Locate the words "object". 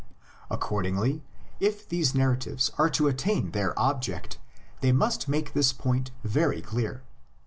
3.77-4.39